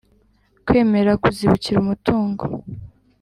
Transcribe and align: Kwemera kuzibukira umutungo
Kwemera 0.65 1.11
kuzibukira 1.21 1.77
umutungo 1.81 2.43